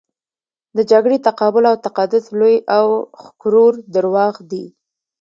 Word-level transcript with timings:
د 0.75 0.79
جګړې 0.91 1.17
تقابل 1.27 1.63
او 1.71 1.75
تقدس 1.85 2.25
لوی 2.39 2.55
او 2.77 2.87
ښکرور 3.23 3.73
درواغ 3.95 4.35
دي. 4.51 4.65